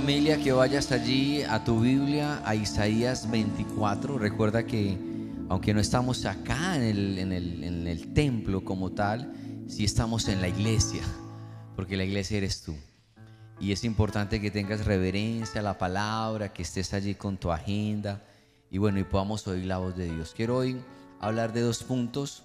[0.00, 4.18] familia que vayas allí a tu Biblia, a Isaías 24.
[4.18, 4.98] Recuerda que
[5.48, 9.32] aunque no estamos acá en el, en el, en el templo como tal,
[9.68, 11.04] sí estamos en la iglesia,
[11.76, 12.74] porque la iglesia eres tú.
[13.60, 18.20] Y es importante que tengas reverencia a la palabra, que estés allí con tu agenda
[18.72, 20.34] y bueno, y podamos oír la voz de Dios.
[20.36, 20.76] Quiero hoy
[21.20, 22.42] hablar de dos puntos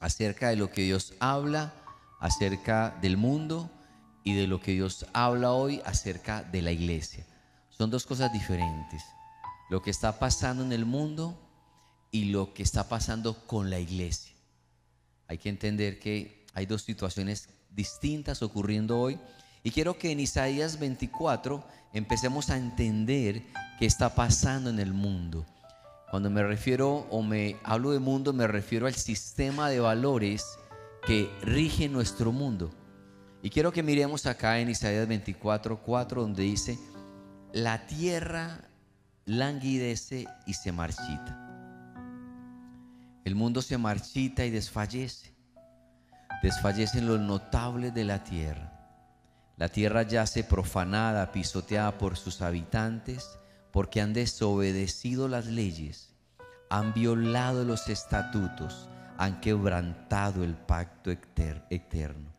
[0.00, 1.72] acerca de lo que Dios habla,
[2.18, 3.70] acerca del mundo
[4.26, 7.24] y de lo que Dios habla hoy acerca de la iglesia.
[7.70, 9.00] Son dos cosas diferentes.
[9.70, 11.38] Lo que está pasando en el mundo
[12.10, 14.34] y lo que está pasando con la iglesia.
[15.28, 19.20] Hay que entender que hay dos situaciones distintas ocurriendo hoy.
[19.62, 23.44] Y quiero que en Isaías 24 empecemos a entender
[23.78, 25.46] qué está pasando en el mundo.
[26.10, 30.44] Cuando me refiero o me hablo de mundo, me refiero al sistema de valores
[31.06, 32.72] que rige nuestro mundo.
[33.42, 36.78] Y quiero que miremos acá en Isaías 24, 4, donde dice,
[37.52, 38.68] la tierra
[39.24, 41.42] languidece y se marchita.
[43.24, 45.34] El mundo se marchita y desfallece.
[46.42, 48.72] Desfallecen los notables de la tierra.
[49.56, 53.38] La tierra yace profanada, pisoteada por sus habitantes,
[53.72, 56.14] porque han desobedecido las leyes,
[56.70, 62.35] han violado los estatutos, han quebrantado el pacto eterno.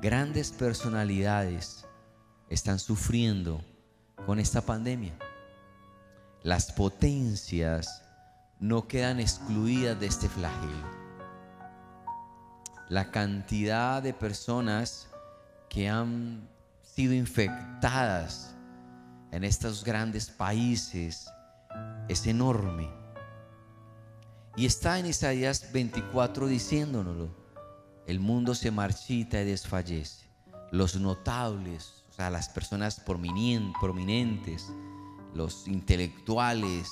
[0.00, 1.86] Grandes personalidades
[2.48, 3.64] están sufriendo
[4.26, 5.18] con esta pandemia.
[6.42, 8.02] Las potencias
[8.60, 11.02] no quedan excluidas de este flagelo.
[12.88, 15.08] La cantidad de personas
[15.68, 16.48] que han
[16.82, 18.54] sido infectadas
[19.32, 21.28] en estos grandes países
[22.08, 22.88] es enorme.
[24.56, 27.41] Y está en Isaías 24 diciéndonoslo.
[28.06, 30.26] El mundo se marchita y desfallece.
[30.70, 34.72] Los notables, o sea, las personas prominentes,
[35.34, 36.90] los intelectuales,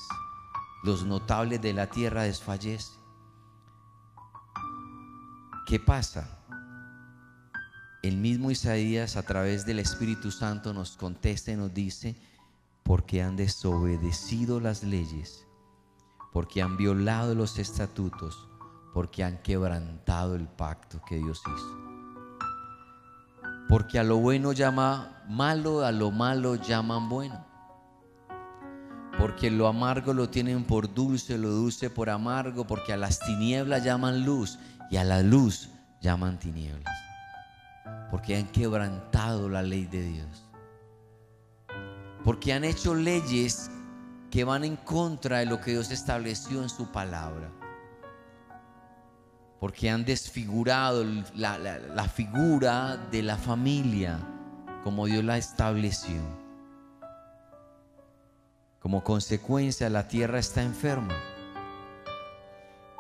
[0.83, 3.01] los notables de la tierra desfallecen.
[5.67, 6.39] ¿Qué pasa?
[8.03, 12.17] El mismo Isaías a través del Espíritu Santo nos contesta y nos dice,
[12.83, 15.47] porque han desobedecido las leyes,
[16.33, 18.49] porque han violado los estatutos,
[18.93, 21.79] porque han quebrantado el pacto que Dios hizo.
[23.69, 27.45] Porque a lo bueno llama malo, a lo malo llaman bueno.
[29.19, 33.85] Porque lo amargo lo tienen por dulce, lo dulce por amargo, porque a las tinieblas
[33.85, 34.59] llaman luz
[34.91, 35.69] y a la luz
[36.01, 37.01] llaman tinieblas
[38.11, 40.45] porque han quebrantado la ley de Dios.
[42.25, 43.71] Porque han hecho leyes
[44.31, 47.51] que van en contra de lo que Dios estableció en su palabra.
[49.61, 51.05] Porque han desfigurado
[51.37, 54.19] la, figura de la familia
[54.83, 56.21] como Dios la estableció.
[58.81, 61.15] Como consecuencia la tierra está enferma.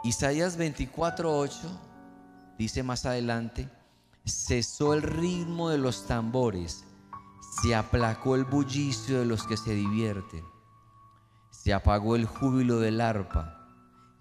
[0.04, 1.54] Isaías 24:8
[2.58, 3.68] dice más adelante,
[4.26, 6.84] cesó el ritmo de los tambores,
[7.62, 10.44] se aplacó el bullicio de los que se divierten,
[11.50, 13.59] se apagó el júbilo del arpa,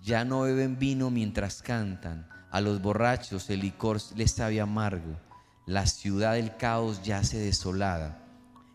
[0.01, 5.19] ya no beben vino mientras cantan, a los borrachos el licor les sabe amargo,
[5.65, 8.23] la ciudad del caos yace desolada,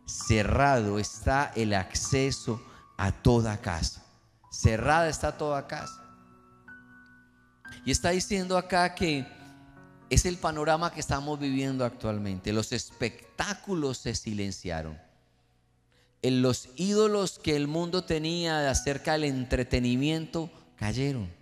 [0.06, 2.62] cerrado está el acceso
[2.96, 4.04] a toda casa,
[4.50, 6.02] cerrada está toda casa.
[7.84, 9.26] Y está diciendo acá que
[10.08, 12.52] es el panorama que estamos viviendo actualmente.
[12.52, 14.98] Los espectáculos se silenciaron.
[16.22, 21.32] En los ídolos que el mundo tenía acerca del entretenimiento cayeron.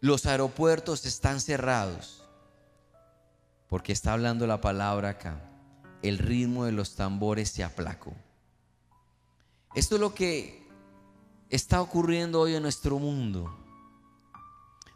[0.00, 2.22] Los aeropuertos están cerrados
[3.68, 5.40] porque está hablando la palabra acá.
[6.02, 8.14] El ritmo de los tambores se aplacó.
[9.74, 10.66] Esto es lo que
[11.50, 13.54] está ocurriendo hoy en nuestro mundo.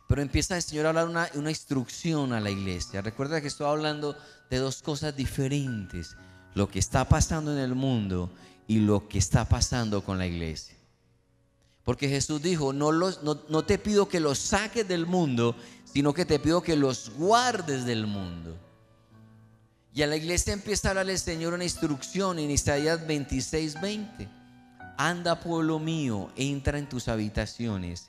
[0.09, 3.03] Pero empieza el Señor a hablar una, una instrucción a la iglesia.
[3.03, 4.17] Recuerda que estoy hablando
[4.51, 6.17] de dos cosas diferentes.
[6.55, 8.31] Lo que está pasando en el mundo
[8.67, 10.77] y lo que está pasando con la iglesia.
[11.85, 16.25] Porque Jesús dijo, no, los, no, te pido que los saques del mundo, sino que
[16.25, 18.57] te pido que los guardes del mundo.
[19.93, 24.29] Y a la iglesia empieza a hablarle el Señor una instrucción en Isaías 26, 20.
[24.97, 28.09] Anda pueblo mío, entra en tus habitaciones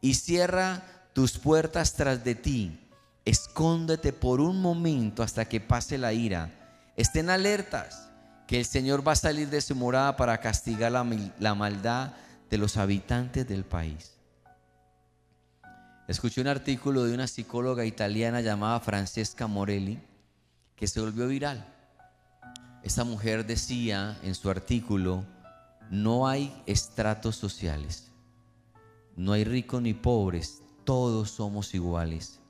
[0.00, 0.82] y cierra
[1.12, 2.80] tus puertas tras de ti.
[3.26, 6.50] Escóndete por un momento hasta que pase la ira.
[6.96, 8.09] Estén alertas
[8.50, 11.06] que el Señor va a salir de su morada para castigar la,
[11.38, 12.14] la maldad
[12.50, 14.16] de los habitantes del país.
[16.08, 20.00] Escuché un artículo de una psicóloga italiana llamada Francesca Morelli
[20.74, 21.64] que se volvió viral.
[22.82, 25.24] Esta mujer decía en su artículo,
[25.88, 28.10] no hay estratos sociales,
[29.14, 32.40] no hay ricos ni pobres, todos somos iguales,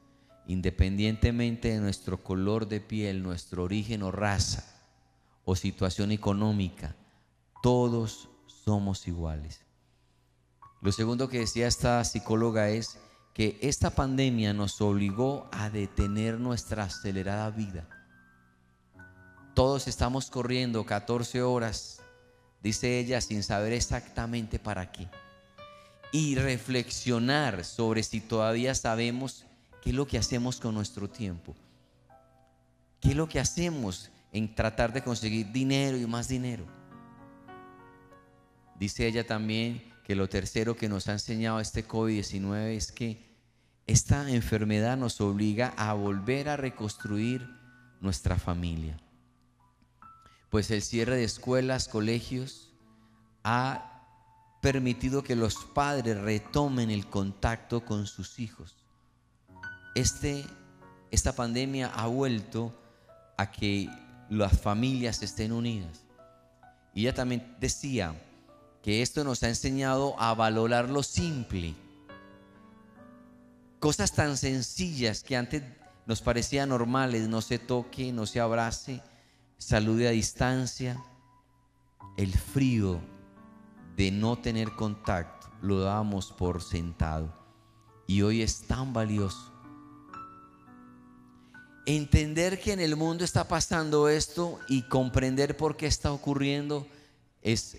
[0.47, 4.80] independientemente de nuestro color de piel, nuestro origen o raza
[5.51, 6.95] o situación económica,
[7.63, 9.61] todos somos iguales.
[10.81, 12.99] Lo segundo que decía esta psicóloga es
[13.35, 17.89] que esta pandemia nos obligó a detener nuestra acelerada vida
[19.55, 22.01] todos estamos corriendo 14 horas,
[22.63, 25.09] dice ella, sin saber exactamente para qué.
[26.13, 29.45] Y reflexionar sobre si todavía sabemos
[29.83, 31.55] qué es lo que hacemos con nuestro tiempo.
[33.01, 36.67] ¿Qué es lo que hacemos en tratar de conseguir dinero y más dinero?
[38.79, 43.31] Dice ella también que lo tercero que nos ha enseñado este COVID-19 es que
[43.87, 47.47] esta enfermedad nos obliga a volver a reconstruir
[48.01, 48.99] nuestra familia
[50.51, 52.73] pues el cierre de escuelas, colegios,
[53.45, 54.03] ha
[54.61, 58.77] permitido que los padres retomen el contacto con sus hijos.
[59.95, 60.45] Este,
[61.13, 62.77] esta pandemia ha vuelto
[63.39, 63.89] a que
[64.31, 66.05] las familias estén unidas.
[66.95, 68.15] Y ella también decía
[68.83, 71.75] que esto nos ha enseñado a valorar lo simple.
[73.79, 75.63] Cosas tan sencillas que antes
[76.07, 79.03] nos parecían normales, no se toque, no se abrace,
[79.59, 81.03] salude a distancia,
[82.17, 83.01] el frío
[83.97, 87.35] de no tener contacto lo dábamos por sentado
[88.07, 89.50] y hoy es tan valioso.
[91.97, 96.87] Entender que en el mundo está pasando esto y comprender por qué está ocurriendo
[97.43, 97.79] es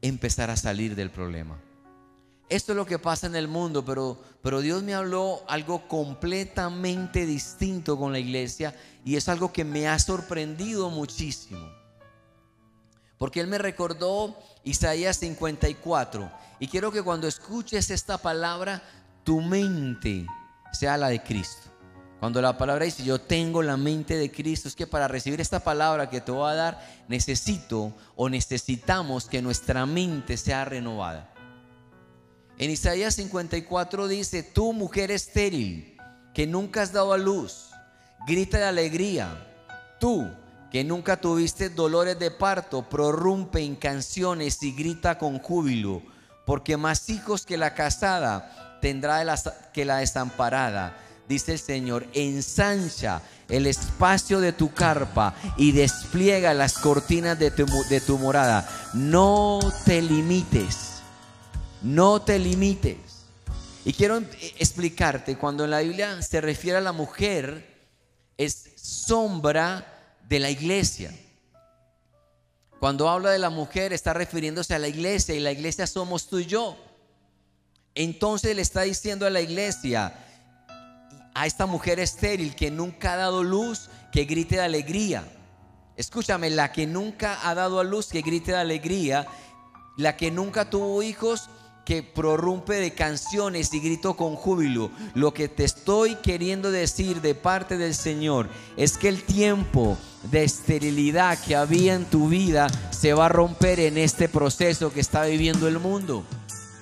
[0.00, 1.60] empezar a salir del problema.
[2.48, 7.26] Esto es lo que pasa en el mundo, pero, pero Dios me habló algo completamente
[7.26, 11.70] distinto con la iglesia y es algo que me ha sorprendido muchísimo.
[13.18, 18.82] Porque Él me recordó Isaías 54 y quiero que cuando escuches esta palabra,
[19.22, 20.24] tu mente
[20.72, 21.69] sea la de Cristo.
[22.20, 25.60] Cuando la palabra dice, yo tengo la mente de Cristo, es que para recibir esta
[25.60, 31.32] palabra que te voy a dar, necesito o necesitamos que nuestra mente sea renovada.
[32.58, 35.96] En Isaías 54 dice, tú mujer estéril,
[36.34, 37.70] que nunca has dado a luz,
[38.26, 39.46] grita de alegría.
[39.98, 40.30] Tú,
[40.70, 46.02] que nunca tuviste dolores de parto, prorrumpe en canciones y grita con júbilo,
[46.44, 49.24] porque más hijos que la casada tendrá
[49.72, 50.98] que la desamparada.
[51.30, 57.64] Dice el Señor, ensancha el espacio de tu carpa y despliega las cortinas de tu,
[57.88, 58.68] de tu morada.
[58.92, 60.90] No te limites
[61.82, 62.96] no te limites.
[63.84, 64.18] Y quiero
[64.58, 67.88] explicarte, cuando en la Biblia se refiere a la mujer,
[68.36, 71.14] es sombra de la iglesia.
[72.78, 76.38] Cuando habla de la mujer está refiriéndose a la iglesia y la iglesia somos tú
[76.38, 76.76] y yo.
[77.94, 80.14] Entonces le está diciendo a la iglesia,
[81.34, 85.24] a esta mujer estéril que nunca ha dado luz, que grite de alegría.
[85.96, 89.26] Escúchame, la que nunca ha dado a luz, que grite de alegría.
[89.96, 91.50] La que nunca tuvo hijos,
[91.84, 94.90] que prorrumpe de canciones y grito con júbilo.
[95.14, 99.98] Lo que te estoy queriendo decir de parte del Señor es que el tiempo
[100.30, 105.00] de esterilidad que había en tu vida se va a romper en este proceso que
[105.00, 106.24] está viviendo el mundo.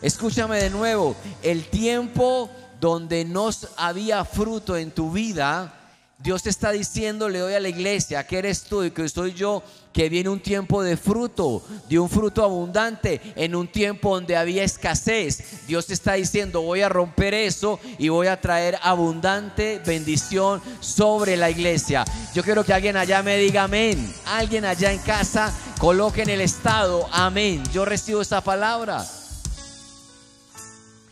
[0.02, 5.74] Escúchame de nuevo, el tiempo donde no había fruto en tu vida,
[6.20, 9.62] Dios está diciendo, le doy a la iglesia, que eres tú y que soy yo,
[9.92, 14.64] que viene un tiempo de fruto, de un fruto abundante, en un tiempo donde había
[14.64, 15.66] escasez.
[15.68, 21.50] Dios está diciendo, voy a romper eso y voy a traer abundante bendición sobre la
[21.50, 22.04] iglesia.
[22.34, 24.12] Yo quiero que alguien allá me diga amén.
[24.26, 27.62] Alguien allá en casa coloque en el estado, amén.
[27.72, 29.06] Yo recibo esa palabra.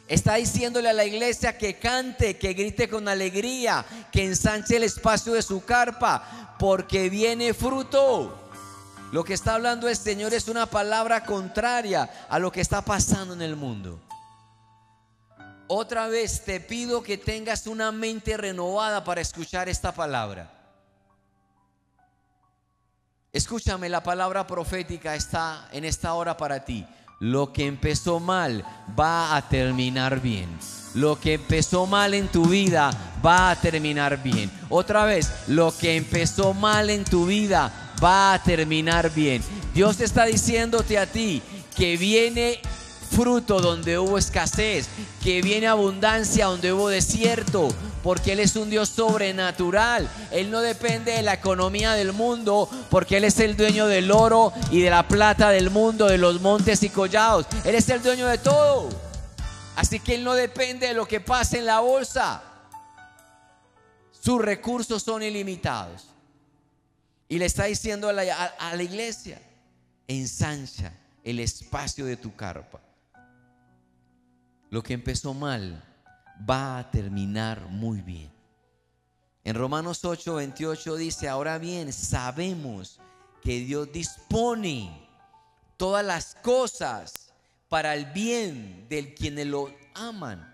[0.08, 5.32] Está diciéndole a la iglesia que cante, que grite con alegría, que ensanche el espacio
[5.32, 8.50] de su carpa, porque viene fruto.
[9.12, 13.34] Lo que está hablando el Señor es una palabra contraria a lo que está pasando
[13.34, 14.00] en el mundo.
[15.68, 20.52] Otra vez te pido que tengas una mente renovada para escuchar esta palabra.
[23.32, 26.86] Escúchame, la palabra profética está en esta hora para ti.
[27.18, 28.64] Lo que empezó mal
[28.98, 30.48] va a terminar bien.
[30.94, 32.90] Lo que empezó mal en tu vida
[33.24, 34.50] va a terminar bien.
[34.68, 39.42] Otra vez, lo que empezó mal en tu vida va a terminar bien.
[39.74, 41.42] Dios está diciéndote a ti
[41.74, 42.60] que viene
[43.10, 44.88] fruto donde hubo escasez,
[45.22, 47.68] que viene abundancia donde hubo desierto,
[48.06, 50.08] porque Él es un Dios sobrenatural.
[50.30, 54.52] Él no depende de la economía del mundo, porque Él es el dueño del oro
[54.70, 57.48] y de la plata del mundo, de los montes y collados.
[57.64, 58.90] Él es el dueño de todo.
[59.74, 62.44] Así que Él no depende de lo que pase en la bolsa.
[64.12, 66.06] Sus recursos son ilimitados.
[67.28, 69.42] Y le está diciendo a la, iglesia,
[70.06, 70.92] ensancha
[71.24, 72.80] el espacio de tu carpa.
[74.70, 75.82] Lo que empezó mal
[76.48, 78.30] va a terminar muy bien.
[79.44, 82.98] En Romanos 8, 28 dice, ahora bien, sabemos
[83.42, 85.08] que Dios dispone
[85.76, 87.32] todas las cosas
[87.68, 90.52] para el bien del quienes lo aman,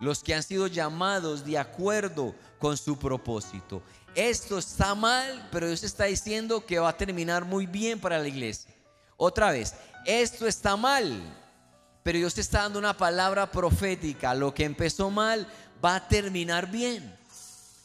[0.00, 3.82] los que han sido llamados de acuerdo con su propósito.
[4.14, 8.28] Esto está mal, pero Dios está diciendo que va a terminar muy bien para la
[8.28, 8.72] iglesia.
[9.16, 9.74] Otra vez,
[10.06, 11.20] esto está mal,
[12.02, 14.34] pero Dios está dando una palabra profética.
[14.34, 15.46] Lo que empezó mal
[15.84, 17.16] va a terminar bien.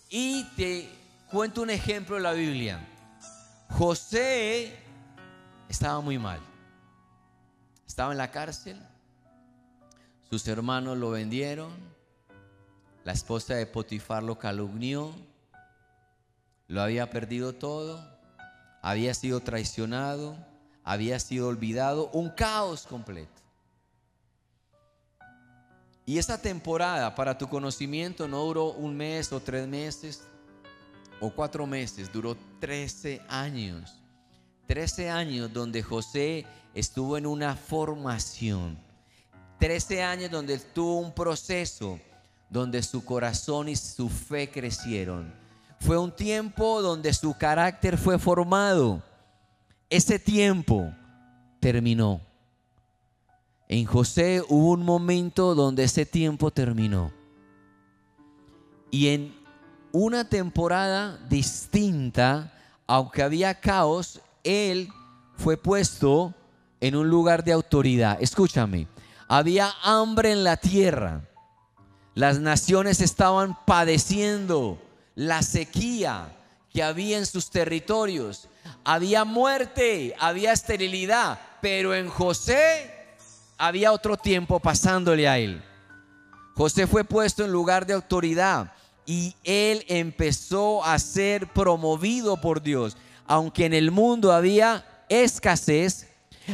[0.09, 0.89] Y te
[1.29, 2.87] cuento un ejemplo de la Biblia.
[3.69, 4.77] José
[5.67, 6.39] estaba muy mal.
[7.87, 8.79] Estaba en la cárcel.
[10.29, 11.71] Sus hermanos lo vendieron.
[13.03, 15.13] La esposa de Potifar lo calumnió.
[16.67, 18.03] Lo había perdido todo.
[18.81, 20.37] Había sido traicionado.
[20.83, 22.09] Había sido olvidado.
[22.13, 23.42] Un caos completo.
[26.05, 30.23] Y esa temporada, para tu conocimiento, no duró un mes o tres meses
[31.19, 34.01] o cuatro meses, duró 13 años.
[34.67, 38.77] 13 años donde José estuvo en una formación.
[39.59, 41.99] 13 años donde tuvo un proceso
[42.49, 45.33] donde su corazón y su fe crecieron.
[45.79, 49.01] Fue un tiempo donde su carácter fue formado.
[49.89, 50.93] Ese tiempo
[51.59, 52.21] terminó.
[53.73, 57.11] En José hubo un momento donde ese tiempo terminó.
[58.91, 59.35] Y en
[59.91, 62.53] una temporada distinta,
[62.85, 64.89] aunque había caos, él
[65.37, 66.35] fue puesto
[66.81, 68.19] en un lugar de autoridad.
[68.21, 68.87] Escúchame,
[69.27, 71.27] había hambre en la tierra.
[72.13, 74.79] Las naciones estaban padeciendo
[75.15, 76.37] la sequía
[76.69, 78.49] que había en sus territorios.
[78.83, 82.92] Había muerte, había esterilidad, pero en José
[83.67, 85.63] había otro tiempo pasándole a él.
[86.53, 88.73] José fue puesto en lugar de autoridad
[89.05, 92.97] y él empezó a ser promovido por Dios.
[93.25, 96.09] Aunque en el mundo había escasez,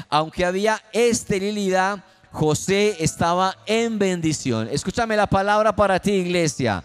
[0.08, 4.70] aunque había esterilidad, José estaba en bendición.
[4.72, 6.84] Escúchame la palabra para ti, iglesia.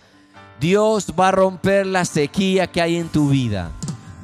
[0.59, 3.71] Dios va a romper la sequía que hay en tu vida.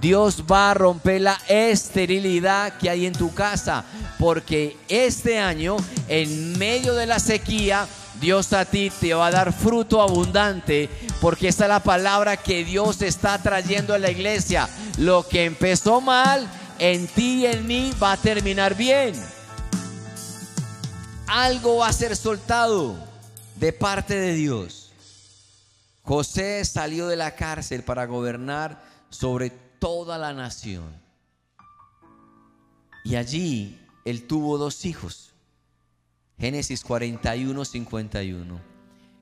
[0.01, 3.85] Dios va a romper la esterilidad que hay en tu casa.
[4.21, 7.89] Porque este año, en medio de la sequía,
[8.21, 10.91] Dios a ti te va a dar fruto abundante.
[11.23, 14.69] Porque esa es la palabra que Dios está trayendo a la iglesia.
[14.99, 16.47] Lo que empezó mal,
[16.79, 19.15] en ti y en mí va a terminar bien.
[21.27, 22.97] Algo va a ser soltado
[23.57, 24.93] de parte de Dios.
[26.03, 31.01] José salió de la cárcel para gobernar sobre toda la nación.
[33.03, 35.33] Y allí él tuvo dos hijos.
[36.39, 38.61] Génesis 41, 51.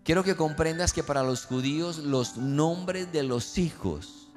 [0.04, 4.28] Quiero que comprendas que para los judíos los nombres de los hijos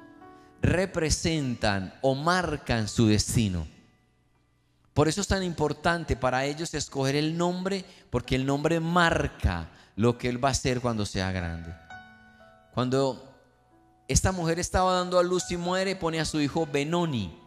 [0.60, 3.66] representan o marcan su destino.
[4.94, 10.18] Por eso es tan importante para ellos escoger el nombre, porque el nombre marca lo
[10.18, 11.74] que él va a hacer cuando sea grande.
[12.74, 13.32] Cuando
[14.08, 17.41] esta mujer estaba dando a luz y muere, pone a su hijo Benoni,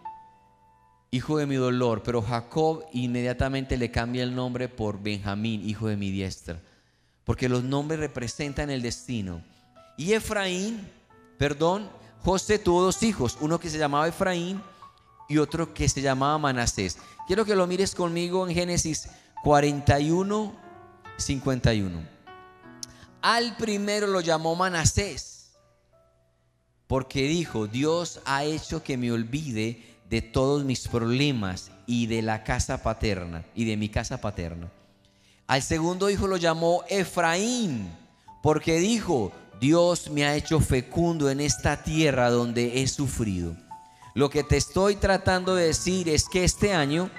[1.16, 5.96] hijo de mi dolor, pero Jacob inmediatamente le cambia el nombre por Benjamín, hijo de
[5.96, 6.60] mi diestra,
[7.24, 9.42] porque los nombres representan el destino.
[9.98, 10.88] Y Efraín,
[11.38, 11.90] perdón,
[12.22, 14.62] José tuvo dos hijos, uno que se llamaba Efraín
[15.30, 16.98] y otro que se llamaba Manasés.
[17.28, 19.08] Quiero que lo mires conmigo en Génesis
[19.44, 20.54] 41,
[21.18, 22.16] 51.
[23.22, 25.36] Al primero lo llamó Manasés
[26.88, 32.44] porque dijo, Dios ha hecho que me olvide de todos mis problemas y de la
[32.44, 34.72] casa paterna y de mi casa paterna.
[35.48, 37.90] Al segundo hijo lo llamó Efraín,
[38.42, 43.56] porque dijo, Dios me ha hecho fecundo en esta tierra donde he sufrido.
[44.14, 47.10] Lo que te estoy tratando de decir es que este año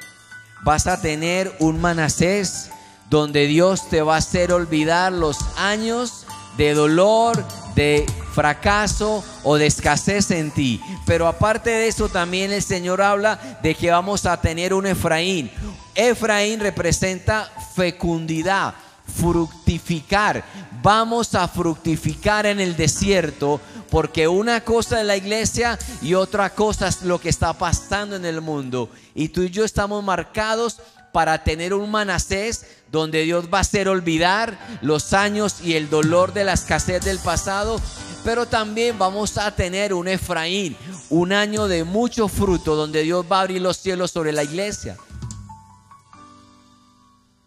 [0.64, 2.70] vas a tener un Manasés
[3.10, 6.26] donde Dios te va a hacer olvidar los años
[6.56, 7.44] de dolor,
[7.76, 10.80] de fracaso o de escasez en ti.
[11.04, 15.50] Pero aparte de eso también el Señor habla de que vamos a tener un Efraín.
[15.95, 18.75] Efraín representa fecundidad,
[19.21, 20.42] fructificar.
[20.83, 26.88] vamos a fructificar en el desierto, porque una cosa es la iglesia y otra cosa
[26.88, 28.88] es lo que está pasando en el mundo.
[29.14, 30.78] Y tú y yo estamos marcados
[31.16, 36.35] para tener un Manasés donde Dios va a hacer olvidar los años y el dolor
[36.35, 37.80] de la escasez del pasado,
[38.23, 40.76] pero también vamos a tener un Efraín,
[41.08, 44.99] un año de mucho fruto donde Dios va a abrir los cielos sobre la iglesia.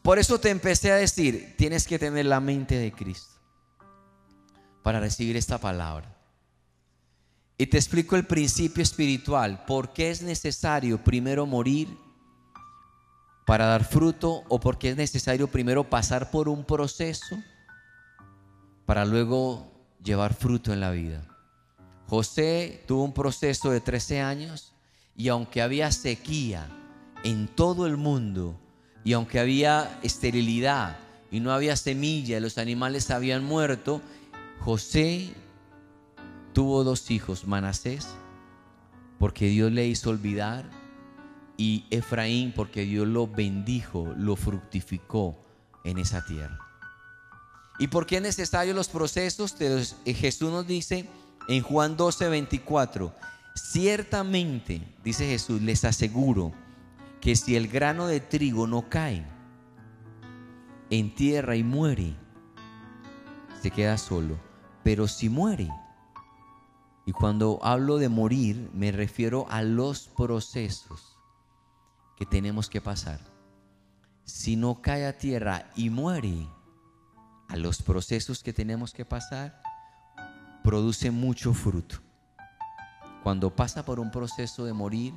[0.02, 3.36] Por eso te empecé a decir, tienes que tener la mente de Cristo
[4.82, 6.18] para recibir esta palabra.
[7.56, 12.09] Y te explico el principio espiritual, por qué es necesario primero morir
[13.50, 17.36] para dar fruto o por qué es necesario primero pasar por un proceso
[18.86, 19.72] para luego
[20.04, 21.26] llevar fruto en la vida.
[22.06, 24.76] José tuvo un proceso de 13 años
[25.18, 26.68] y aunque había sequía
[27.24, 28.56] en todo el mundo,
[29.04, 31.00] y aunque había esterilidad
[31.32, 34.04] y no había semilla, los animales habían muerto,
[34.60, 35.34] José
[36.54, 38.10] tuvo dos hijos, Manasés,
[39.18, 40.70] porque Dios le hizo olvidar,
[41.60, 45.38] y Efraín, porque Dios lo bendijo, lo fructificó
[45.84, 46.58] en esa tierra.
[47.80, 49.58] ¿Y por qué es necesario los procesos?
[49.60, 51.10] Eh, Jesús nos dice
[51.50, 53.14] en Juan 12, 24,
[53.56, 56.54] ciertamente, dice Jesús, les aseguro,
[57.20, 59.26] que si el grano de trigo no cae
[60.90, 62.16] en tierra y muere,
[63.62, 64.40] se queda solo.
[64.82, 65.68] Pero si muere,
[67.06, 71.09] y cuando hablo de morir, me refiero a los procesos
[72.20, 73.20] que tenemos que pasar.
[74.26, 76.48] Si no cae a tierra y muere,
[77.48, 79.62] a los procesos que tenemos que pasar,
[80.64, 81.96] produce mucho fruto.
[83.24, 85.14] Cuando pasa por un proceso de morir,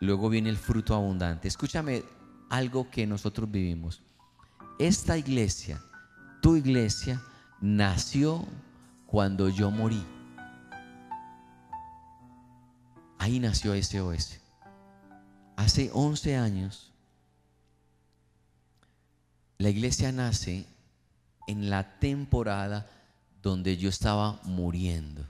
[0.00, 1.48] luego viene el fruto abundante.
[1.48, 2.04] Escúchame
[2.50, 4.02] algo que nosotros vivimos.
[4.78, 5.80] Esta iglesia,
[6.42, 7.20] tu iglesia,
[7.60, 8.46] nació
[9.06, 10.04] cuando yo morí.
[13.18, 14.45] Ahí nació SOS.
[15.66, 16.92] Hace 11 años,
[19.58, 20.64] la iglesia nace
[21.48, 22.88] en la temporada
[23.42, 25.26] donde yo estaba muriendo.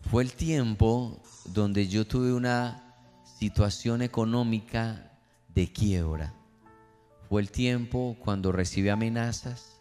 [0.00, 2.94] Fue el tiempo donde yo tuve una
[3.38, 5.12] situación económica
[5.48, 6.32] de quiebra.
[7.28, 9.78] Fue el tiempo cuando recibí amenazas,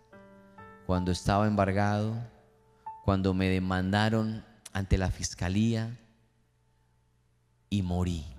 [0.86, 2.22] cuando estaba embargado,
[3.06, 4.44] cuando me demandaron
[4.74, 5.98] ante la fiscalía
[7.70, 8.33] y morí.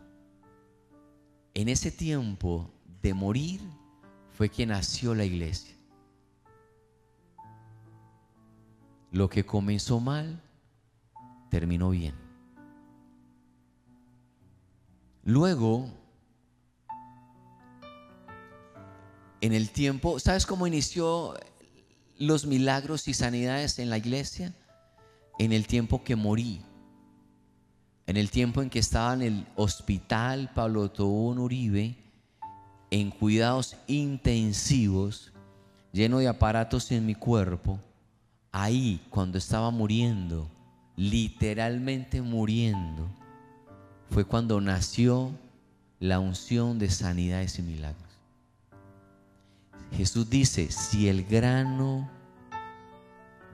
[1.55, 2.69] En ese tiempo
[3.01, 3.61] de morir
[4.33, 5.77] fue que nació la iglesia.
[9.12, 10.43] Lo que comenzó mal,
[11.49, 12.14] terminó bien.
[15.23, 15.88] Luego,
[19.40, 21.35] en el tiempo, ¿sabes cómo inició
[22.19, 24.53] los milagros y sanidades en la iglesia?
[25.38, 26.61] En el tiempo que morí.
[28.07, 31.97] En el tiempo en que estaba en el hospital Pablo Tobón Uribe,
[32.90, 35.33] en cuidados intensivos,
[35.93, 37.81] lleno de aparatos en mi cuerpo,
[38.53, 40.51] ahí cuando estaba muriendo,
[40.97, 43.09] literalmente muriendo,
[44.11, 45.33] fue cuando nació
[45.99, 48.05] la unción de sanidades y milagros.
[49.97, 52.11] Jesús dice, si el grano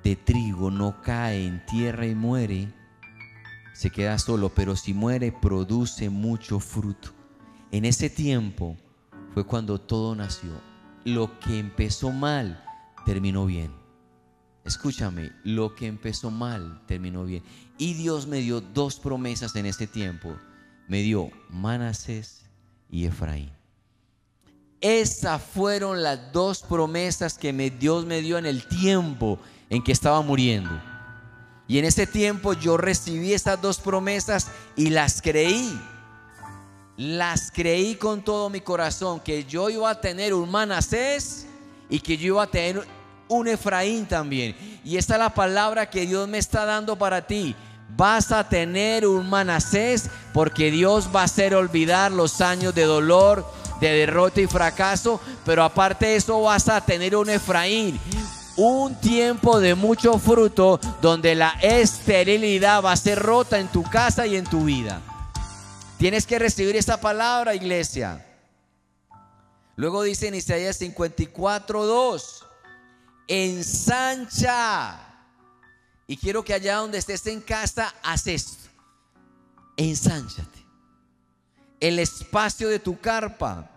[0.02, 2.68] de trigo no cae en tierra y muere,
[3.80, 7.14] se queda solo, pero si muere produce mucho fruto.
[7.70, 8.76] En ese tiempo
[9.32, 10.50] fue cuando todo nació.
[11.06, 12.62] Lo que empezó mal
[13.06, 13.72] terminó bien.
[14.66, 17.42] Escúchame, lo que empezó mal terminó bien.
[17.78, 20.36] Y Dios me dio dos promesas en ese tiempo.
[20.86, 22.44] Me dio Manasés
[22.90, 23.50] y Efraín.
[24.82, 29.38] Esas fueron las dos promesas que Dios me dio en el tiempo
[29.70, 30.89] en que estaba muriendo.
[31.70, 35.80] Y en ese tiempo yo recibí esas dos promesas y las creí.
[36.96, 41.46] Las creí con todo mi corazón que yo iba a tener un Manasés
[41.88, 42.84] y que yo iba a tener
[43.28, 44.56] un Efraín también.
[44.84, 47.54] Y esta es la palabra que Dios me está dando para ti.
[47.96, 53.46] Vas a tener un Manasés porque Dios va a hacer olvidar los años de dolor,
[53.80, 55.20] de derrota y fracaso.
[55.44, 58.00] Pero aparte de eso vas a tener un Efraín.
[58.62, 64.26] Un tiempo de mucho fruto donde la esterilidad va a ser rota en tu casa
[64.26, 65.00] y en tu vida.
[65.96, 68.22] Tienes que recibir esta palabra, iglesia.
[69.76, 72.46] Luego dice en Isaías 54, 2
[73.28, 75.00] ensancha.
[76.06, 78.68] Y quiero que allá donde estés en casa, haz esto.
[79.78, 80.66] Ensánchate.
[81.80, 83.70] El espacio de tu carpa.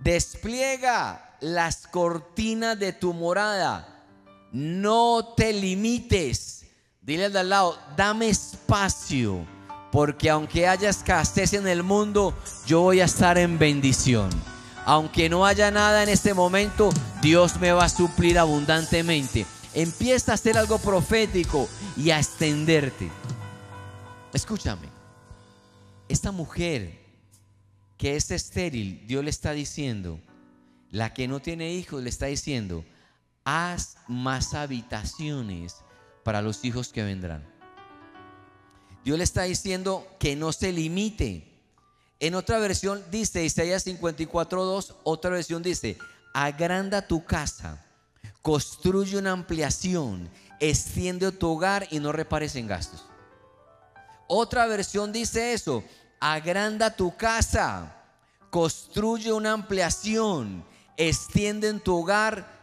[0.00, 3.92] Despliega las cortinas de tu morada.
[4.52, 6.64] No te limites.
[7.00, 9.46] Dile al de lado, dame espacio,
[9.92, 14.30] porque aunque haya escasez en el mundo, yo voy a estar en bendición.
[14.84, 16.90] Aunque no haya nada en este momento,
[17.22, 19.46] Dios me va a suplir abundantemente.
[19.74, 23.10] Empieza a hacer algo profético y a extenderte.
[24.32, 24.88] Escúchame,
[26.08, 26.98] esta mujer
[27.96, 30.20] que es estéril, Dios le está diciendo,
[30.90, 32.84] la que no tiene hijos le está diciendo,
[33.46, 35.76] haz más habitaciones
[36.24, 37.46] para los hijos que vendrán.
[39.04, 41.48] Dios le está diciendo que no se limite.
[42.18, 45.96] En otra versión dice, Isaías 54.2, otra versión dice,
[46.34, 47.86] agranda tu casa,
[48.42, 50.28] construye una ampliación,
[50.58, 53.06] extiende tu hogar y no repares en gastos.
[54.26, 55.84] Otra versión dice eso,
[56.18, 57.94] agranda tu casa,
[58.50, 60.64] construye una ampliación,
[60.96, 62.55] extiende en tu hogar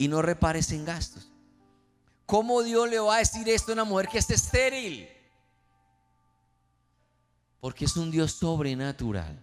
[0.00, 1.28] y no repares en gastos.
[2.24, 5.06] ¿Cómo Dios le va a decir esto a una mujer que es estéril?
[7.60, 9.38] Porque es un Dios sobrenatural.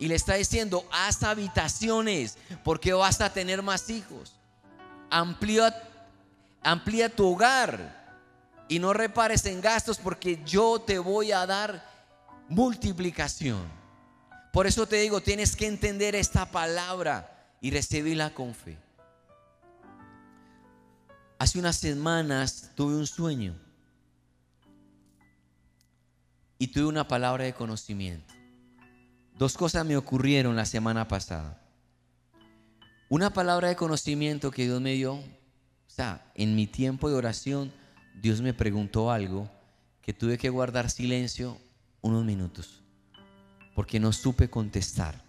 [0.00, 4.34] Y le está diciendo, haz habitaciones, porque vas a tener más hijos.
[5.10, 5.80] Amplía,
[6.64, 8.18] amplía tu hogar
[8.66, 11.88] y no repares en gastos, porque yo te voy a dar
[12.48, 13.62] multiplicación.
[14.52, 18.89] Por eso te digo, tienes que entender esta palabra y recibirla con fe.
[21.40, 23.56] Hace unas semanas tuve un sueño
[26.58, 28.34] y tuve una palabra de conocimiento.
[29.38, 31.58] Dos cosas me ocurrieron la semana pasada.
[33.08, 35.24] Una palabra de conocimiento que Dios me dio, o
[35.86, 37.72] sea, en mi tiempo de oración,
[38.20, 39.50] Dios me preguntó algo
[40.02, 41.56] que tuve que guardar silencio
[42.02, 42.82] unos minutos,
[43.74, 45.24] porque no supe contestar.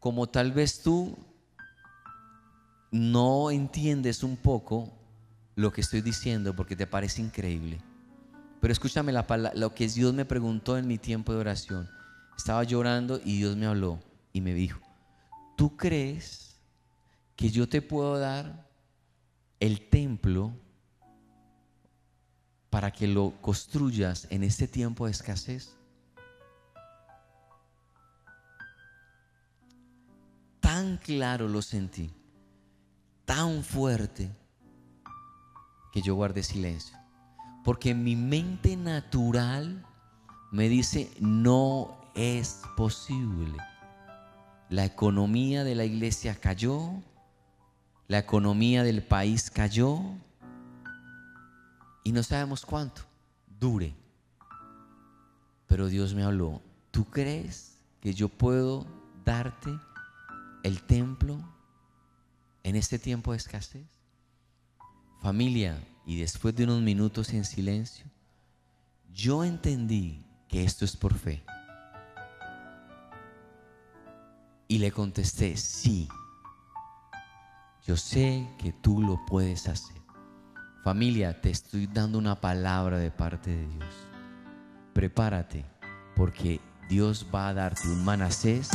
[0.00, 1.18] Como tal vez tú
[2.90, 5.03] no entiendes un poco
[5.56, 7.80] lo que estoy diciendo porque te parece increíble.
[8.60, 11.88] Pero escúchame la lo que Dios me preguntó en mi tiempo de oración.
[12.36, 14.00] Estaba llorando y Dios me habló
[14.32, 14.80] y me dijo,
[15.56, 16.56] ¿tú crees
[17.36, 18.68] que yo te puedo dar
[19.60, 20.52] el templo
[22.70, 25.76] para que lo construyas en este tiempo de escasez?
[30.58, 32.10] Tan claro lo sentí,
[33.24, 34.34] tan fuerte
[35.94, 36.98] que yo guardé silencio.
[37.62, 39.86] Porque mi mente natural
[40.50, 43.56] me dice, no es posible.
[44.68, 46.90] La economía de la iglesia cayó,
[48.08, 50.00] la economía del país cayó
[52.02, 53.02] y no sabemos cuánto
[53.60, 53.94] dure.
[55.68, 58.84] Pero Dios me habló, ¿tú crees que yo puedo
[59.24, 59.78] darte
[60.64, 61.38] el templo
[62.64, 63.93] en este tiempo de escasez?
[65.24, 68.04] Familia, y después de unos minutos en silencio,
[69.10, 71.42] yo entendí que esto es por fe.
[74.68, 76.10] Y le contesté, sí,
[77.86, 79.96] yo sé que tú lo puedes hacer.
[80.82, 83.94] Familia, te estoy dando una palabra de parte de Dios.
[84.92, 85.64] Prepárate,
[86.16, 86.60] porque
[86.90, 88.68] Dios va a darte un Manasés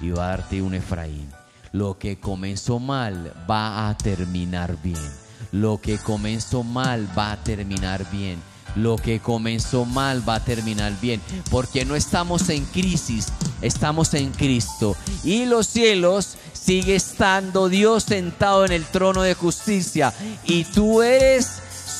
[0.00, 1.28] y va a darte un Efraín.
[1.72, 5.29] Lo que comenzó mal va a terminar bien.
[5.52, 8.40] Lo que comenzó mal va a terminar bien.
[8.76, 11.20] Lo que comenzó mal va a terminar bien.
[11.50, 13.26] Porque no estamos en crisis,
[13.60, 14.96] estamos en Cristo.
[15.24, 20.14] Y los cielos sigue estando Dios sentado en el trono de justicia.
[20.44, 21.48] Y tú eres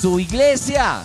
[0.01, 1.03] su iglesia.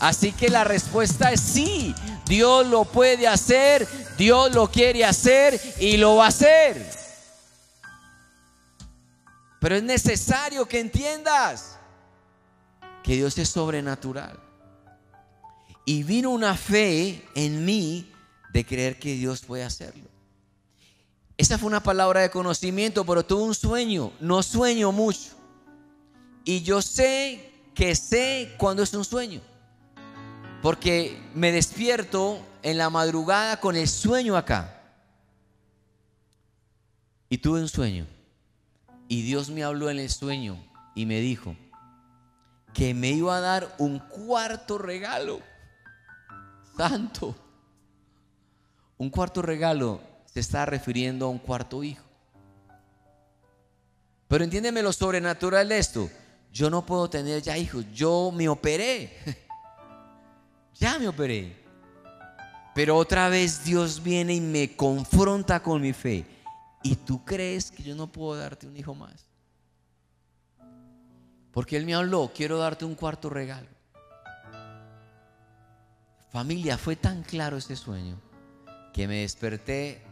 [0.00, 1.94] Así que la respuesta es sí.
[2.26, 3.86] Dios lo puede hacer,
[4.18, 6.90] Dios lo quiere hacer y lo va a hacer.
[9.60, 11.75] Pero es necesario que entiendas
[13.06, 14.36] que Dios es sobrenatural.
[15.84, 18.10] Y vino una fe en mí
[18.52, 20.08] de creer que Dios puede hacerlo.
[21.38, 24.12] Esa fue una palabra de conocimiento, pero tuve un sueño.
[24.18, 25.30] No sueño mucho.
[26.44, 29.40] Y yo sé que sé cuando es un sueño.
[30.60, 34.82] Porque me despierto en la madrugada con el sueño acá.
[37.28, 38.04] Y tuve un sueño.
[39.06, 40.58] Y Dios me habló en el sueño
[40.96, 41.54] y me dijo,
[42.76, 45.40] que me iba a dar un cuarto regalo.
[46.76, 47.34] Santo.
[48.98, 52.04] Un cuarto regalo se está refiriendo a un cuarto hijo.
[54.28, 56.10] Pero entiéndeme lo sobrenatural de esto.
[56.52, 57.86] Yo no puedo tener ya hijos.
[57.94, 59.16] Yo me operé.
[60.74, 61.56] ya me operé.
[62.74, 66.26] Pero otra vez Dios viene y me confronta con mi fe.
[66.82, 69.25] ¿y tú crees que yo no puedo darte un hijo más?
[71.56, 73.66] Porque él me habló, quiero darte un cuarto regalo.
[76.30, 78.20] Familia, fue tan claro ese sueño
[78.92, 80.04] que me desperté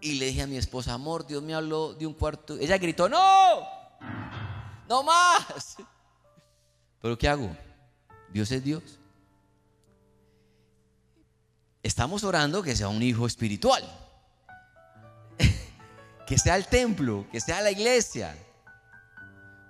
[0.00, 2.58] y le dije a mi esposa, amor, Dios me habló de un cuarto.
[2.58, 3.62] Ella gritó, no,
[4.88, 5.76] no más.
[7.00, 7.56] Pero ¿qué hago?
[8.32, 8.98] Dios es Dios.
[11.80, 13.84] Estamos orando que sea un hijo espiritual.
[16.26, 18.36] que sea el templo, que sea la iglesia.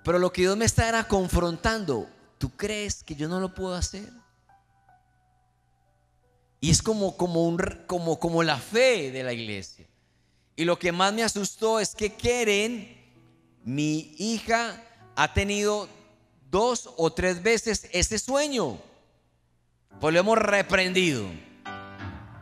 [0.07, 2.09] Pero lo que Dios me está era confrontando.
[2.37, 4.09] ¿Tú crees que yo no lo puedo hacer?
[6.61, 9.85] Y es como, como, un, como, como la fe de la iglesia.
[10.55, 12.87] Y lo que más me asustó es que Keren,
[13.65, 14.81] mi hija,
[15.17, 15.89] ha tenido
[16.49, 18.79] dos o tres veces ese sueño.
[19.99, 21.27] Pues lo hemos reprendido.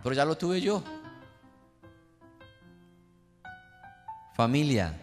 [0.03, 0.83] Pero ya lo tuve yo.
[4.35, 4.95] Familia,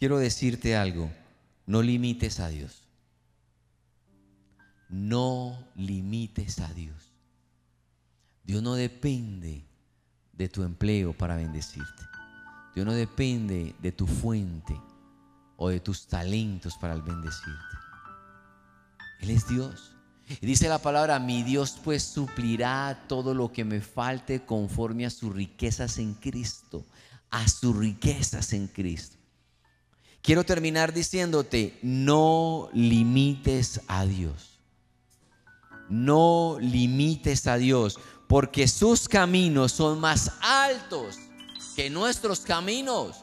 [0.00, 1.08] quiero decirte algo.
[1.66, 2.82] No limites a Dios.
[4.88, 7.12] No limites a Dios.
[8.44, 9.64] Dios no depende
[10.32, 12.02] de tu empleo para bendecirte.
[12.74, 14.78] Dios no depende de tu fuente
[15.56, 17.76] o de tus talentos para bendecirte.
[19.20, 19.92] Él es Dios.
[20.40, 25.10] Y dice la palabra, mi Dios pues suplirá todo lo que me falte conforme a
[25.10, 26.84] sus riquezas en Cristo,
[27.30, 29.13] a sus riquezas en Cristo.
[30.24, 34.58] Quiero terminar diciéndote, no limites a Dios.
[35.90, 41.18] No limites a Dios porque sus caminos son más altos
[41.76, 43.16] que nuestros caminos.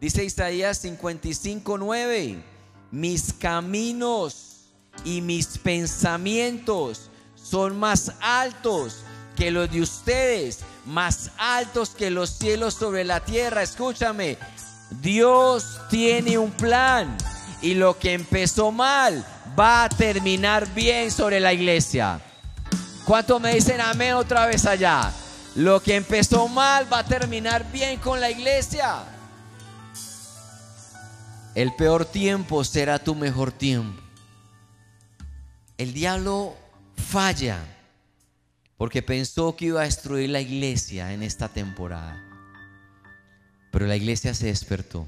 [0.00, 2.44] Dice Isaías 55, 9,
[2.92, 4.68] mis caminos
[5.04, 9.00] y mis pensamientos son más altos
[9.34, 13.64] que los de ustedes, más altos que los cielos sobre la tierra.
[13.64, 14.38] Escúchame,
[14.90, 17.16] Dios tiene un plan
[17.60, 19.24] y lo que empezó mal
[19.58, 22.20] va a terminar bien sobre la iglesia.
[23.04, 25.12] ¿Cuántos me dicen amén otra vez allá?
[25.54, 29.04] Lo que empezó mal va a terminar bien con la iglesia.
[31.54, 34.00] El peor tiempo será tu mejor tiempo.
[35.76, 36.56] El diablo
[36.96, 37.58] falla
[38.76, 42.27] porque pensó que iba a destruir la iglesia en esta temporada.
[43.70, 45.06] Pero la iglesia se despertó.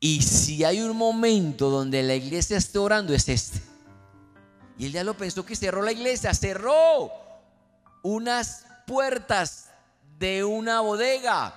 [0.00, 3.60] Y si hay un momento donde la iglesia esté orando es este.
[4.78, 7.10] Y el diablo pensó que cerró la iglesia, cerró
[8.02, 9.66] unas puertas
[10.18, 11.54] de una bodega.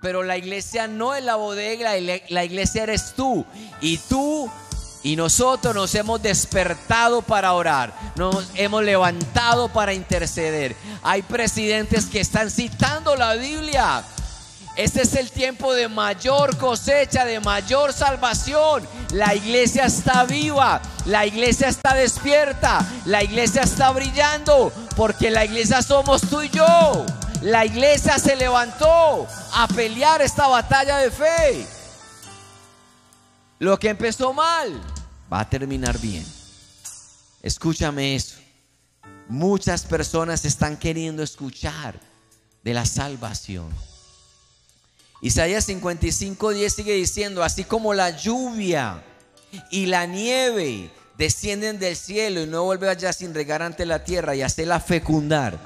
[0.00, 1.92] Pero la iglesia no es la bodega,
[2.28, 3.44] la iglesia eres tú.
[3.80, 4.50] Y tú
[5.04, 10.76] y nosotros nos hemos despertado para orar, nos hemos levantado para interceder.
[11.02, 14.04] Hay presidentes que están citando la Biblia
[14.76, 18.88] este es el tiempo de mayor cosecha, de mayor salvación.
[19.12, 25.82] La iglesia está viva, la iglesia está despierta, la iglesia está brillando, porque la iglesia
[25.82, 27.04] somos tú y yo.
[27.42, 31.66] La iglesia se levantó a pelear esta batalla de fe.
[33.58, 34.80] Lo que empezó mal
[35.30, 36.24] va a terminar bien.
[37.42, 38.36] Escúchame eso.
[39.28, 41.98] Muchas personas están queriendo escuchar
[42.62, 43.68] de la salvación.
[45.22, 49.04] Isaías 55, 10 sigue diciendo, así como la lluvia
[49.70, 54.34] y la nieve descienden del cielo y no vuelve allá sin regar ante la tierra
[54.34, 55.60] y hacerla fecundar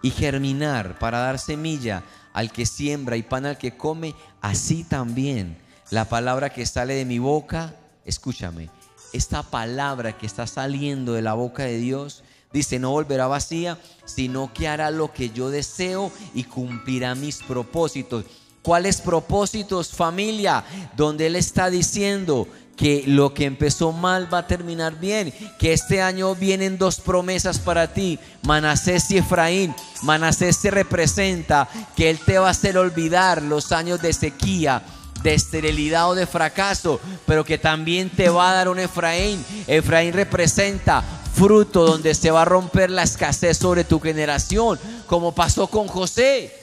[0.00, 5.58] y germinar para dar semilla al que siembra y pan al que come, así también
[5.90, 8.70] la palabra que sale de mi boca, escúchame,
[9.12, 12.22] esta palabra que está saliendo de la boca de Dios,
[12.52, 18.24] dice, no volverá vacía, sino que hará lo que yo deseo y cumplirá mis propósitos.
[18.62, 20.64] ¿Cuáles propósitos, familia?
[20.96, 22.46] Donde Él está diciendo
[22.76, 27.58] que lo que empezó mal va a terminar bien, que este año vienen dos promesas
[27.58, 29.74] para ti, Manasés y Efraín.
[30.02, 34.82] Manasés se representa que Él te va a hacer olvidar los años de sequía,
[35.22, 39.44] de esterilidad o de fracaso, pero que también te va a dar un Efraín.
[39.66, 41.02] Efraín representa
[41.34, 46.61] fruto donde se va a romper la escasez sobre tu generación, como pasó con José.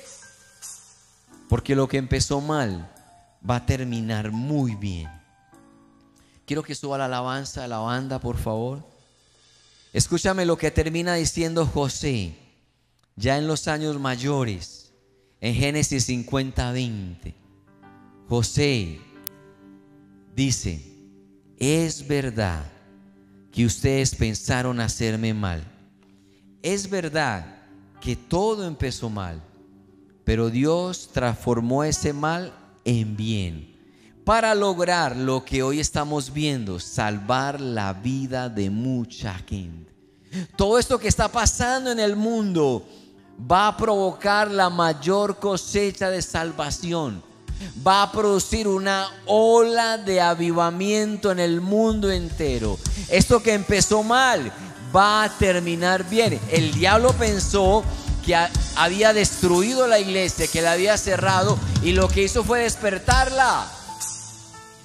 [1.49, 2.89] Porque lo que empezó mal
[3.47, 5.09] va a terminar muy bien.
[6.45, 8.88] Quiero que suba la alabanza a la banda, por favor.
[9.91, 12.35] Escúchame lo que termina diciendo José,
[13.15, 14.93] ya en los años mayores,
[15.41, 17.35] en Génesis 50, 20.
[18.27, 19.01] José
[20.35, 20.85] dice,
[21.57, 22.63] es verdad
[23.51, 25.63] que ustedes pensaron hacerme mal.
[26.62, 27.63] Es verdad
[27.99, 29.41] que todo empezó mal
[30.30, 32.54] Pero Dios transformó ese mal
[32.86, 33.76] en bien
[34.24, 39.92] para lograr lo que hoy estamos viendo, salvar la vida de mucha gente.
[40.56, 42.86] Todo esto que está pasando en el mundo
[43.52, 47.24] va a provocar la mayor cosecha de salvación.
[47.86, 52.78] Va a producir una ola de avivamiento en el mundo entero.
[53.10, 54.52] Esto que empezó mal
[54.96, 56.39] va a terminar bien.
[56.52, 57.84] El diablo pensó
[58.30, 58.38] que
[58.76, 63.65] había destruido la iglesia, que la había cerrado y lo que hizo fue despertarla.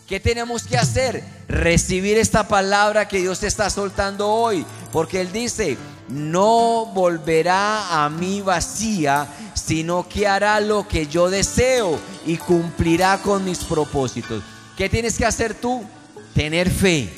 [0.07, 1.23] ¿Qué tenemos que hacer?
[1.47, 4.65] Recibir esta palabra que Dios está soltando hoy.
[4.93, 5.77] Porque Él dice,
[6.09, 13.45] no volverá a mí vacía, sino que hará lo que yo deseo y cumplirá con
[13.45, 14.43] mis propósitos.
[14.75, 15.85] ¿Qué tienes que hacer tú?
[16.33, 17.13] Tener fe.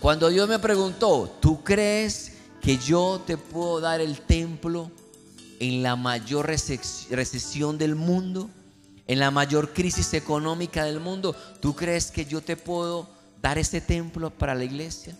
[0.00, 2.32] Cuando Dios me preguntó, ¿tú crees
[2.68, 4.90] que yo te puedo dar el templo
[5.58, 8.50] en la mayor recesión del mundo?
[9.06, 13.08] en la mayor crisis económica del mundo, ¿tú crees que yo te puedo
[13.40, 15.16] dar ese templo para la iglesia?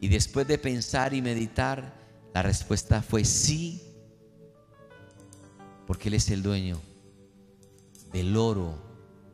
[0.00, 1.92] Y después de pensar y meditar,
[2.32, 3.82] la respuesta fue sí,
[5.88, 6.80] porque Él es el dueño
[8.12, 8.78] del oro,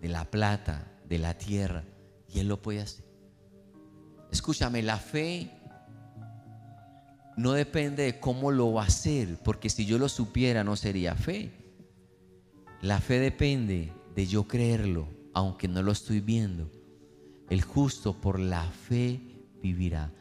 [0.01, 1.85] de la plata, de la tierra,
[2.33, 3.05] y Él lo puede hacer.
[4.33, 5.60] Escúchame, la fe
[7.37, 11.15] no depende de cómo lo va a hacer, porque si yo lo supiera no sería
[11.15, 11.53] fe.
[12.83, 16.71] La fe depende de yo creerlo, aunque no lo estoy viendo.
[17.49, 19.21] El justo por la fe
[19.63, 20.13] vivirá.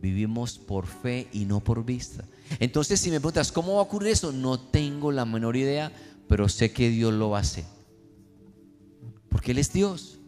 [0.00, 2.24] Vivimos por fe y no por vista.
[2.58, 4.32] Entonces, si me preguntas, ¿cómo va a ocurrir eso?
[4.32, 5.92] No tengo la menor idea,
[6.26, 7.64] pero sé que Dios lo va a hacer.
[9.28, 10.19] Porque Él es Dios.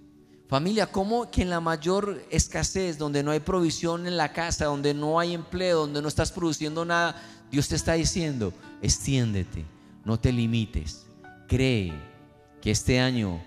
[0.53, 4.93] Familia, ¿cómo que en la mayor escasez, donde no hay provisión en la casa, donde
[4.93, 7.17] no hay empleo, donde no estás produciendo nada,
[7.51, 9.65] Dios te está diciendo, extiéndete,
[10.05, 11.07] no te limites
[11.49, 11.91] cree
[12.61, 13.41] que este año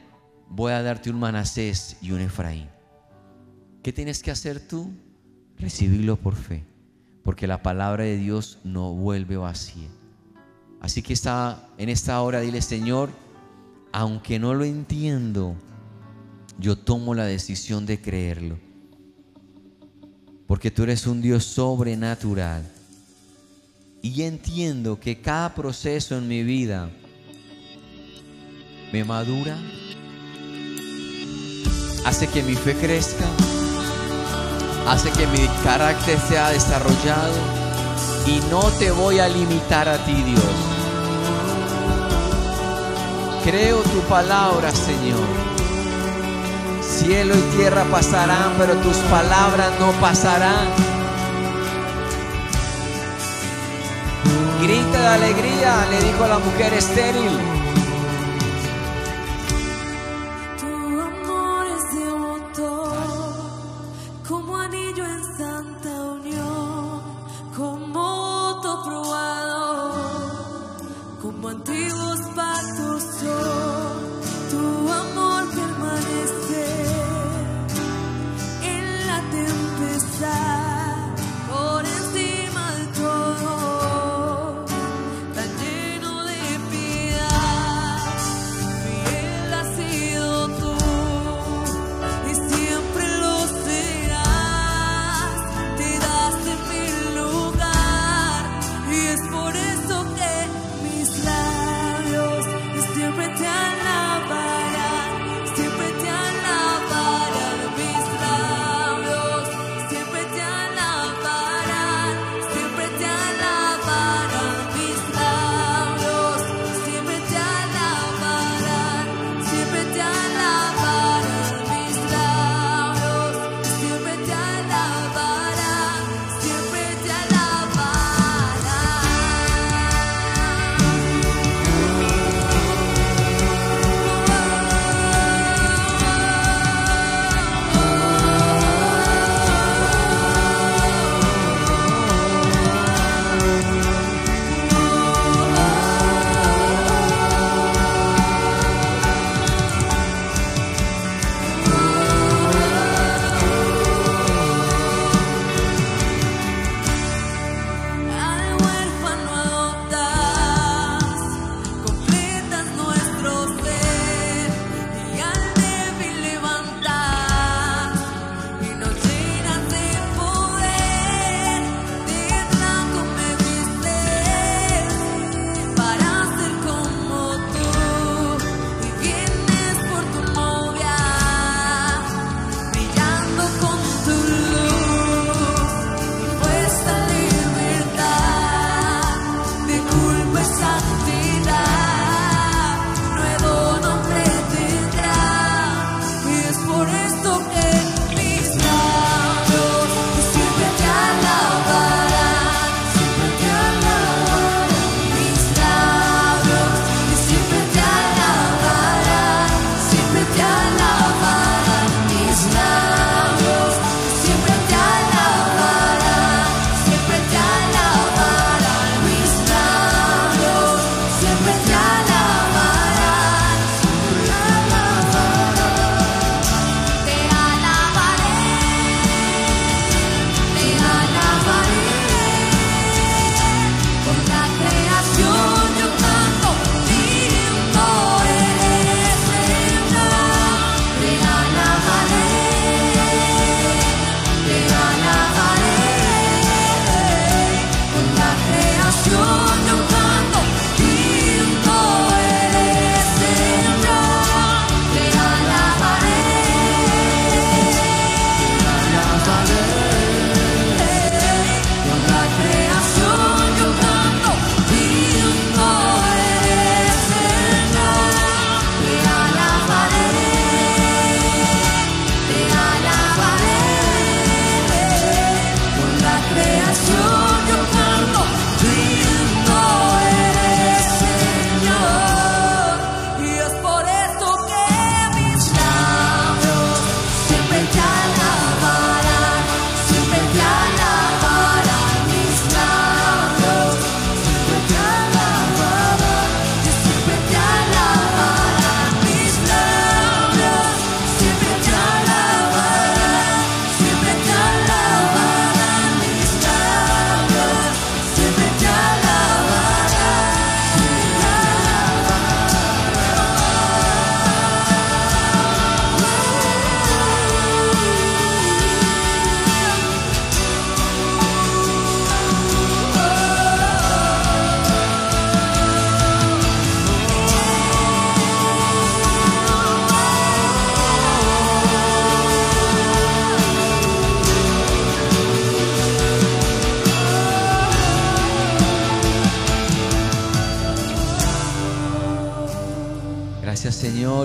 [0.49, 2.69] voy a darte un Manasés y un Efraín.
[3.83, 4.91] ¿Qué tienes que hacer tú?
[5.59, 6.63] Recibirlo por fe,
[7.23, 9.89] porque la palabra de Dios no vuelve vacía.
[10.81, 13.11] Así que está en esta hora dile, Señor,
[13.91, 15.55] aunque no lo entiendo,
[16.57, 18.57] yo tomo la decisión de creerlo.
[20.47, 22.63] Porque tú eres un Dios sobrenatural.
[24.01, 26.91] Y entiendo que cada proceso en mi vida
[28.93, 29.57] me madura,
[32.05, 33.25] hace que mi fe crezca,
[34.87, 37.33] hace que mi carácter sea desarrollado
[38.27, 40.43] y no te voy a limitar a ti, Dios.
[43.43, 45.54] Creo tu palabra, Señor.
[46.99, 50.69] Cielo y tierra pasarán, pero tus palabras no pasarán.
[54.61, 57.64] Grita de alegría, le dijo la mujer estéril.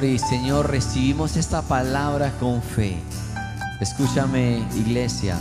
[0.01, 2.97] Señor y Señor recibimos esta palabra con fe.
[3.83, 5.37] Escúchame iglesia,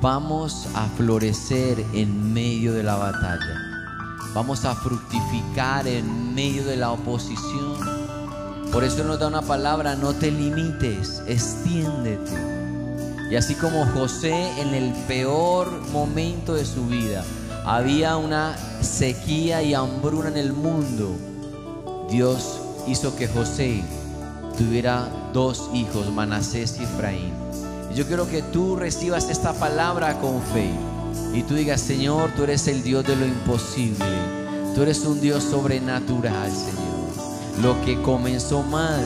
[0.00, 3.60] vamos a florecer en medio de la batalla.
[4.34, 7.76] Vamos a fructificar en medio de la oposición.
[8.72, 12.32] Por eso nos da una palabra, no te limites, extiéndete.
[13.30, 17.24] Y así como José en el peor momento de su vida,
[17.66, 21.14] había una sequía y hambruna en el mundo,
[22.08, 23.82] Dios hizo que José
[24.56, 27.32] tuviera dos hijos, Manasés y Efraín.
[27.94, 30.70] Yo quiero que tú recibas esta palabra con fe
[31.34, 34.06] y tú digas, Señor, tú eres el Dios de lo imposible.
[34.74, 36.82] Tú eres un Dios sobrenatural, Señor.
[37.62, 39.04] Lo que comenzó mal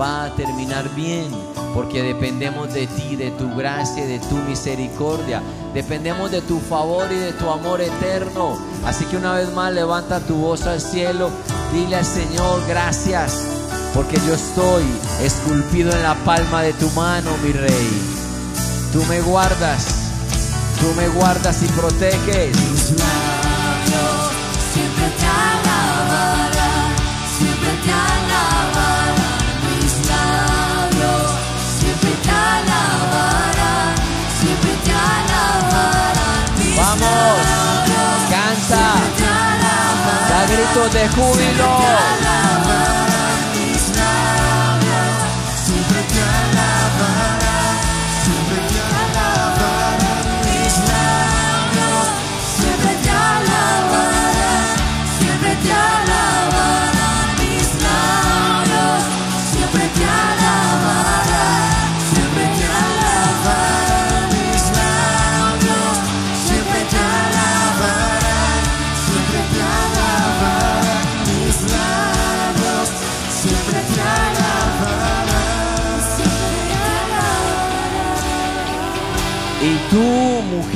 [0.00, 1.28] va a terminar bien
[1.74, 5.42] porque dependemos de ti, de tu gracia, de tu misericordia.
[5.74, 8.56] Dependemos de tu favor y de tu amor eterno.
[8.84, 11.30] Así que una vez más levanta tu voz al cielo,
[11.72, 13.44] dile al Señor gracias,
[13.94, 14.84] porque yo estoy
[15.22, 17.88] esculpido en la palma de tu mano, mi rey.
[18.92, 19.86] Tú me guardas,
[20.80, 22.56] tú me guardas y proteges.
[24.72, 25.69] siempre te
[40.72, 43.09] gritos de júbilo.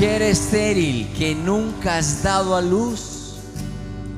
[0.05, 3.37] Mujer estéril, que nunca has dado a luz,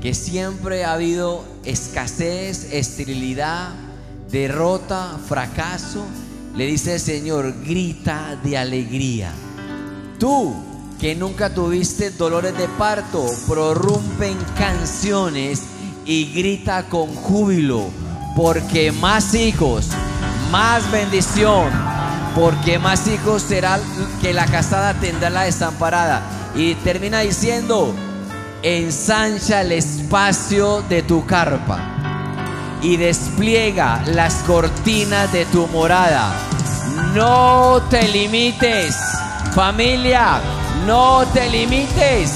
[0.02, 3.68] que siempre ha habido escasez, esterilidad,
[4.28, 6.04] derrota, fracaso,
[6.56, 9.30] le dice el Señor, grita de alegría.
[10.18, 10.56] Tú,
[10.98, 15.62] que nunca tuviste dolores de parto, prorrumpe en canciones
[16.04, 17.84] y grita con júbilo,
[18.34, 19.90] porque más hijos,
[20.50, 21.70] más bendición,
[22.36, 23.80] porque más hijos será
[24.20, 26.20] que la casada tendrá la desamparada.
[26.54, 27.94] Y termina diciendo,
[28.62, 31.80] ensancha el espacio de tu carpa
[32.82, 36.30] y despliega las cortinas de tu morada.
[37.14, 38.94] No te limites,
[39.54, 40.38] familia,
[40.86, 42.32] no te limites,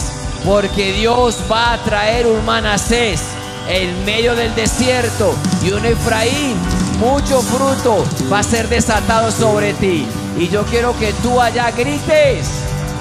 [0.46, 3.20] porque Dios va a traer un Manasés
[3.68, 6.57] en medio del desierto y un Efraín,
[7.01, 10.07] mucho fruto va a ser desatado sobre ti.
[10.38, 12.46] Y yo quiero que tú allá grites,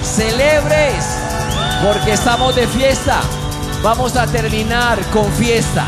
[0.02, 1.04] celebres,
[1.84, 3.20] porque estamos de fiesta.
[3.82, 5.86] Vamos a terminar con fiesta.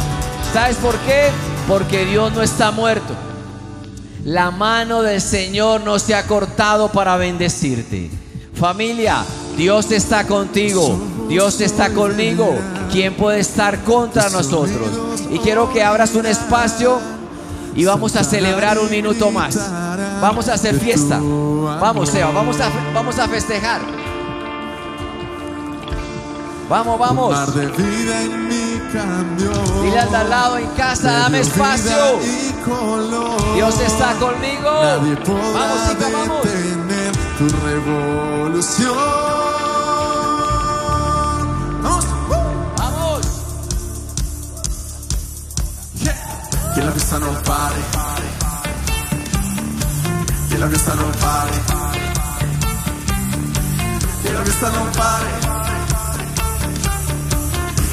[0.53, 1.31] ¿Sabes por qué?
[1.67, 3.15] Porque Dios no está muerto.
[4.25, 8.11] La mano del Señor no se ha cortado para bendecirte.
[8.55, 9.25] Familia,
[9.57, 11.01] Dios está contigo.
[11.29, 12.55] Dios está conmigo.
[12.91, 14.89] ¿Quién puede estar contra nosotros?
[15.31, 17.01] Y quiero que abras un espacio
[17.75, 19.57] y vamos a celebrar un minuto más.
[20.21, 21.19] Vamos a hacer fiesta.
[21.19, 23.81] Vamos, Seba, vamos a, vamos a festejar.
[26.69, 27.55] Vamos, vamos.
[29.83, 32.19] Dile al de al lado en casa, dame espacio.
[33.55, 34.71] Dios está conmigo.
[34.71, 36.43] Vamos, chica, vamos.
[37.39, 39.62] tu revolución.
[47.13, 47.83] Que la fiesta no pare.
[50.49, 51.53] Que la fiesta no pare.
[54.23, 55.31] Que la fiesta no pare.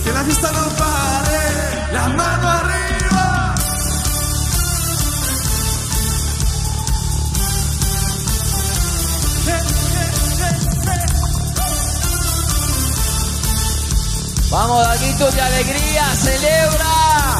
[0.05, 1.41] Que la fiesta no pare.
[1.91, 3.55] La mano arriba.
[14.49, 17.38] Vamos, da gritos de alegría, celebra.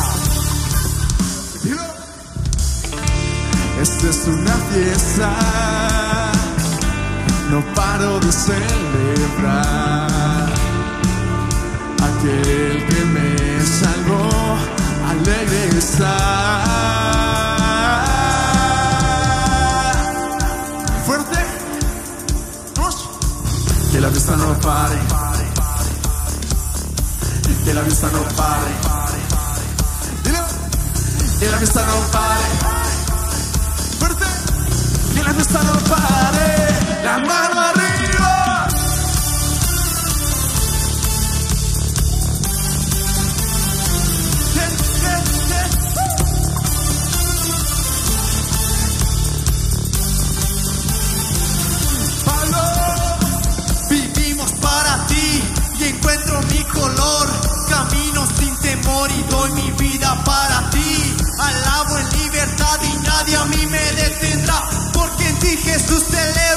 [3.82, 5.32] Esta es una fiesta,
[7.50, 10.10] no paro de celebrar.
[11.96, 14.58] Aquel que me salvó,
[15.08, 16.18] alegre está.
[21.06, 21.40] Fuerte,
[22.76, 23.10] vamos.
[23.94, 24.98] Que la fiesta no pare,
[27.64, 28.72] que la fiesta no pare.
[31.40, 32.79] Que la fiesta no pare.
[35.34, 37.04] Fiesta no pare.
[37.04, 37.79] La mano.
[65.92, 66.49] En ti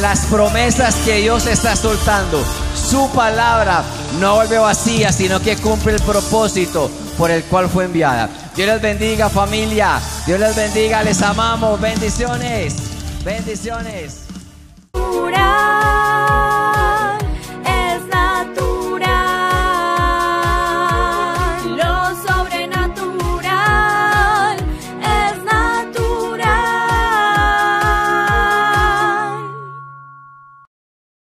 [0.00, 2.42] las promesas que Dios está soltando.
[2.74, 3.82] Su palabra
[4.18, 8.28] no vuelve vacía, sino que cumple el propósito por el cual fue enviada.
[8.56, 10.00] Dios les bendiga, familia.
[10.26, 11.02] Dios les bendiga.
[11.02, 11.80] Les amamos.
[11.80, 12.74] Bendiciones.
[13.24, 14.20] Bendiciones.